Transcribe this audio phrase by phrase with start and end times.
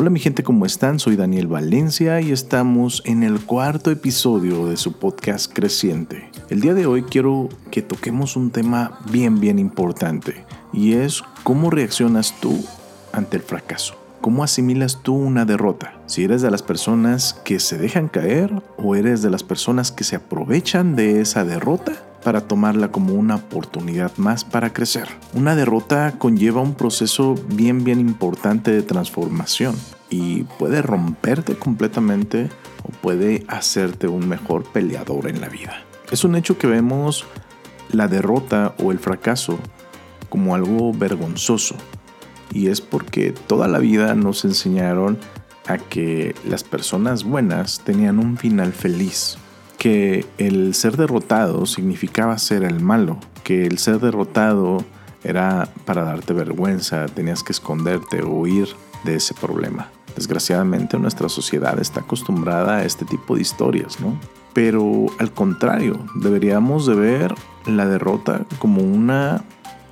[0.00, 0.98] Hola mi gente, ¿cómo están?
[0.98, 6.30] Soy Daniel Valencia y estamos en el cuarto episodio de su podcast Creciente.
[6.48, 11.68] El día de hoy quiero que toquemos un tema bien, bien importante y es cómo
[11.68, 12.64] reaccionas tú
[13.12, 13.94] ante el fracaso.
[14.22, 15.92] ¿Cómo asimilas tú una derrota?
[16.06, 20.04] Si eres de las personas que se dejan caer o eres de las personas que
[20.04, 25.08] se aprovechan de esa derrota para tomarla como una oportunidad más para crecer.
[25.34, 29.74] Una derrota conlleva un proceso bien bien importante de transformación
[30.10, 32.50] y puede romperte completamente
[32.82, 35.84] o puede hacerte un mejor peleador en la vida.
[36.10, 37.24] Es un hecho que vemos
[37.92, 39.58] la derrota o el fracaso
[40.28, 41.76] como algo vergonzoso
[42.52, 45.18] y es porque toda la vida nos enseñaron
[45.66, 49.38] a que las personas buenas tenían un final feliz
[49.80, 54.84] que el ser derrotado significaba ser el malo, que el ser derrotado
[55.24, 58.68] era para darte vergüenza, tenías que esconderte o huir
[59.04, 59.88] de ese problema.
[60.14, 64.20] Desgraciadamente nuestra sociedad está acostumbrada a este tipo de historias, ¿no?
[64.52, 67.34] Pero al contrario, deberíamos de ver
[67.64, 69.44] la derrota como una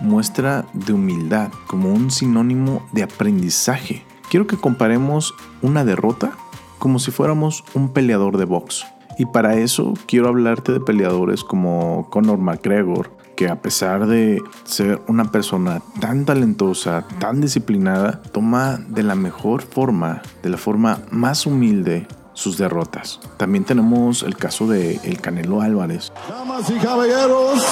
[0.00, 4.04] muestra de humildad, como un sinónimo de aprendizaje.
[4.30, 6.30] Quiero que comparemos una derrota
[6.78, 8.86] como si fuéramos un peleador de box.
[9.18, 15.00] Y para eso quiero hablarte de peleadores como Conor McGregor, que a pesar de ser
[15.08, 21.46] una persona tan talentosa, tan disciplinada, toma de la mejor forma, de la forma más
[21.46, 23.20] humilde, sus derrotas.
[23.36, 26.12] También tenemos el caso de El Canelo Álvarez.
[26.28, 27.64] Damas y caballeros,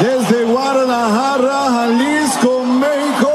[0.00, 3.28] desde Guadalajara, Jalisco, México.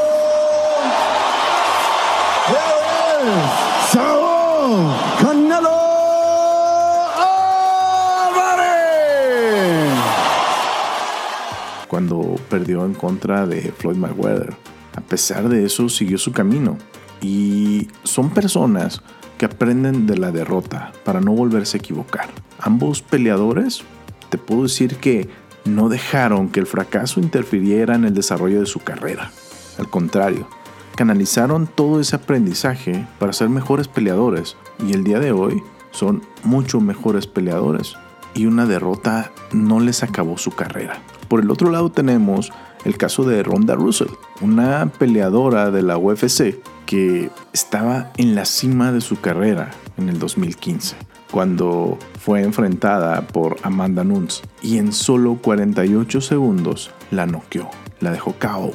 [11.96, 14.54] Cuando perdió en contra de Floyd Mayweather.
[14.98, 16.78] A pesar de eso, siguió su camino.
[17.22, 19.02] Y son personas
[19.38, 22.28] que aprenden de la derrota para no volverse a equivocar.
[22.60, 23.86] Ambos peleadores,
[24.30, 25.30] te puedo decir que
[25.64, 29.32] no dejaron que el fracaso interfiriera en el desarrollo de su carrera.
[29.80, 30.50] Al contrario,
[30.98, 36.82] canalizaron todo ese aprendizaje para ser mejores peleadores y el día de hoy son mucho
[36.82, 37.96] mejores peleadores
[38.34, 41.02] y una derrota no les acabó su carrera.
[41.28, 42.52] Por el otro lado tenemos
[42.86, 48.92] el caso de Ronda Russell, una peleadora de la UFC que estaba en la cima
[48.92, 50.96] de su carrera en el 2015,
[51.32, 57.70] cuando fue enfrentada por Amanda Nunes y en solo 48 segundos la noqueó,
[58.00, 58.72] la dejó KO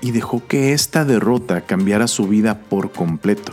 [0.00, 3.52] y dejó que esta derrota cambiara su vida por completo.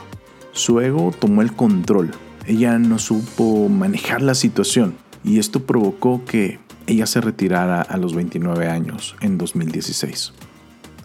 [0.51, 2.11] Su ego tomó el control,
[2.45, 8.15] ella no supo manejar la situación y esto provocó que ella se retirara a los
[8.15, 10.33] 29 años en 2016.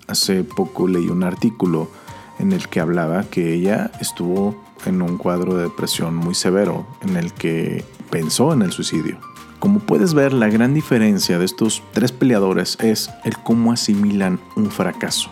[0.06, 1.90] Hace poco leí un artículo
[2.38, 7.16] en el que hablaba que ella estuvo en un cuadro de depresión muy severo en
[7.16, 9.18] el que pensó en el suicidio.
[9.58, 14.70] Como puedes ver, la gran diferencia de estos tres peleadores es el cómo asimilan un
[14.70, 15.30] fracaso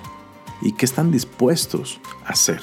[0.62, 2.60] y qué están dispuestos a hacer.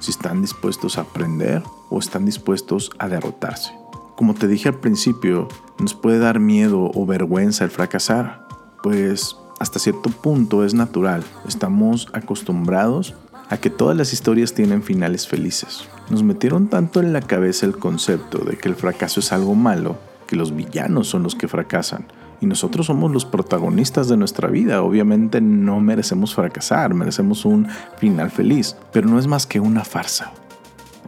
[0.00, 3.79] Si están dispuestos a aprender o están dispuestos a derrotarse.
[4.20, 5.48] Como te dije al principio,
[5.78, 8.46] nos puede dar miedo o vergüenza el fracasar,
[8.82, 11.24] pues hasta cierto punto es natural.
[11.48, 13.14] Estamos acostumbrados
[13.48, 15.88] a que todas las historias tienen finales felices.
[16.10, 19.96] Nos metieron tanto en la cabeza el concepto de que el fracaso es algo malo,
[20.26, 22.04] que los villanos son los que fracasan,
[22.42, 24.82] y nosotros somos los protagonistas de nuestra vida.
[24.82, 30.30] Obviamente no merecemos fracasar, merecemos un final feliz, pero no es más que una farsa.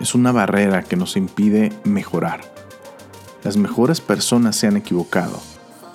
[0.00, 2.61] Es una barrera que nos impide mejorar.
[3.44, 5.40] Las mejores personas se han equivocado.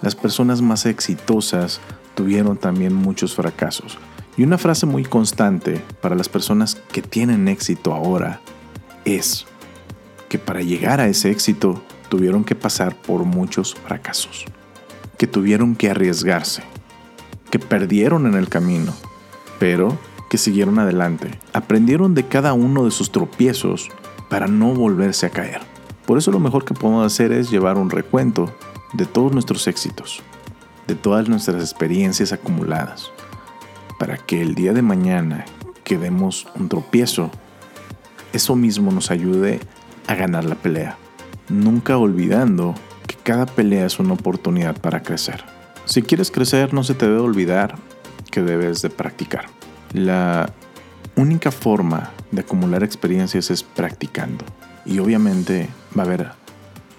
[0.01, 1.79] Las personas más exitosas
[2.13, 3.97] tuvieron también muchos fracasos.
[4.35, 8.41] Y una frase muy constante para las personas que tienen éxito ahora
[9.05, 9.45] es
[10.29, 14.45] que para llegar a ese éxito tuvieron que pasar por muchos fracasos,
[15.17, 16.63] que tuvieron que arriesgarse,
[17.49, 18.93] que perdieron en el camino,
[19.57, 19.97] pero
[20.29, 23.89] que siguieron adelante, aprendieron de cada uno de sus tropiezos
[24.29, 25.76] para no volverse a caer.
[26.07, 28.49] Por eso lo mejor que podemos hacer es llevar un recuento
[28.93, 30.23] de todos nuestros éxitos,
[30.87, 33.11] de todas nuestras experiencias acumuladas,
[33.99, 35.43] para que el día de mañana
[35.83, 37.29] que demos un tropiezo,
[38.31, 39.59] eso mismo nos ayude
[40.07, 40.97] a ganar la pelea,
[41.49, 42.73] nunca olvidando
[43.05, 45.43] que cada pelea es una oportunidad para crecer.
[45.83, 47.75] Si quieres crecer, no se te debe olvidar
[48.31, 49.47] que debes de practicar.
[49.91, 50.53] La
[51.17, 54.45] única forma de acumular experiencias es practicando.
[54.85, 56.31] Y obviamente va a haber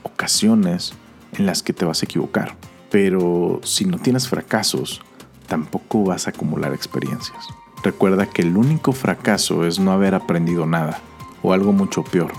[0.03, 0.95] ocasiones
[1.33, 2.57] en las que te vas a equivocar.
[2.91, 5.03] Pero si no tienes fracasos,
[5.47, 7.47] tampoco vas a acumular experiencias.
[7.83, 11.01] Recuerda que el único fracaso es no haber aprendido nada.
[11.43, 12.33] O algo mucho peor,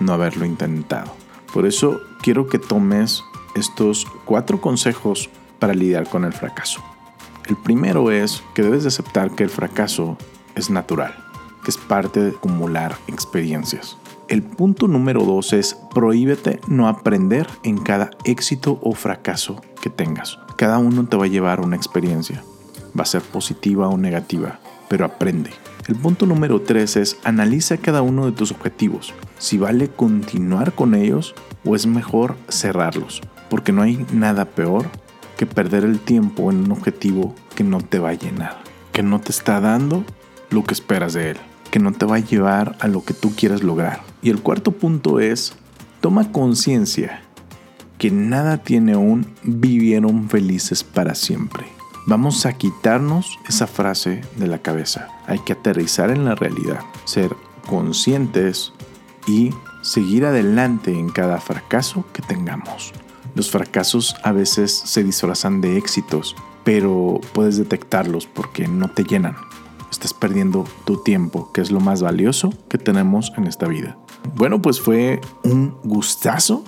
[0.00, 1.14] no haberlo intentado.
[1.52, 3.24] Por eso quiero que tomes
[3.54, 6.82] estos cuatro consejos para lidiar con el fracaso.
[7.46, 10.16] El primero es que debes de aceptar que el fracaso
[10.54, 11.14] es natural,
[11.64, 13.96] que es parte de acumular experiencias.
[14.32, 20.38] El punto número dos es prohíbete no aprender en cada éxito o fracaso que tengas.
[20.56, 22.42] Cada uno te va a llevar una experiencia.
[22.98, 24.58] Va a ser positiva o negativa,
[24.88, 25.50] pero aprende.
[25.86, 29.12] El punto número tres es analiza cada uno de tus objetivos.
[29.36, 31.34] Si vale continuar con ellos
[31.66, 33.20] o es mejor cerrarlos.
[33.50, 34.86] Porque no hay nada peor
[35.36, 38.62] que perder el tiempo en un objetivo que no te va a llenar.
[38.92, 40.04] Que no te está dando
[40.48, 41.36] lo que esperas de él.
[41.72, 44.02] Que no te va a llevar a lo que tú quieres lograr.
[44.22, 45.54] Y el cuarto punto es,
[46.00, 47.22] toma conciencia
[47.98, 51.64] que nada tiene un vivieron felices para siempre.
[52.04, 55.08] Vamos a quitarnos esa frase de la cabeza.
[55.28, 57.36] Hay que aterrizar en la realidad, ser
[57.68, 58.72] conscientes
[59.28, 62.92] y seguir adelante en cada fracaso que tengamos.
[63.36, 66.34] Los fracasos a veces se disfrazan de éxitos,
[66.64, 69.36] pero puedes detectarlos porque no te llenan.
[69.92, 73.96] Estás perdiendo tu tiempo, que es lo más valioso que tenemos en esta vida.
[74.34, 76.64] Bueno, pues fue un gustazo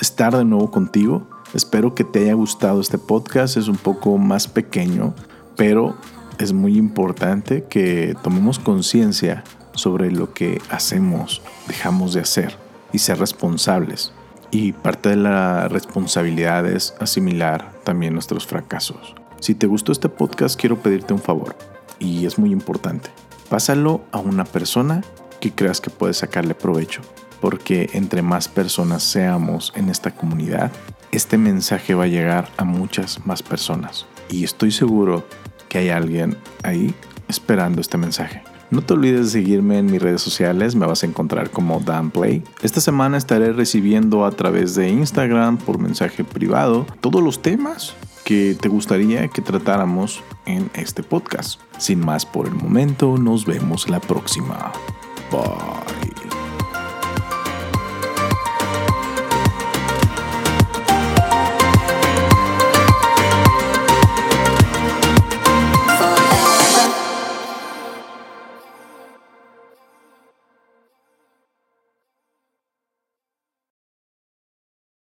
[0.00, 1.28] estar de nuevo contigo.
[1.52, 3.58] Espero que te haya gustado este podcast.
[3.58, 5.14] Es un poco más pequeño,
[5.54, 5.96] pero
[6.38, 9.44] es muy importante que tomemos conciencia
[9.74, 12.56] sobre lo que hacemos, dejamos de hacer
[12.90, 14.14] y ser responsables.
[14.50, 19.14] Y parte de la responsabilidad es asimilar también nuestros fracasos.
[19.40, 21.54] Si te gustó este podcast, quiero pedirte un favor,
[21.98, 23.10] y es muy importante.
[23.48, 25.02] Pásalo a una persona
[25.40, 27.02] que creas que puede sacarle provecho,
[27.40, 30.70] porque entre más personas seamos en esta comunidad,
[31.10, 34.06] este mensaje va a llegar a muchas más personas.
[34.30, 35.26] Y estoy seguro
[35.68, 36.94] que hay alguien ahí
[37.28, 38.42] esperando este mensaje.
[38.70, 42.10] No te olvides de seguirme en mis redes sociales, me vas a encontrar como Dan
[42.10, 42.42] Play.
[42.62, 47.94] Esta semana estaré recibiendo a través de Instagram por mensaje privado todos los temas
[48.24, 51.60] que te gustaría que tratáramos en este podcast.
[51.78, 54.72] Sin más por el momento, nos vemos la próxima.
[55.30, 56.11] Bye.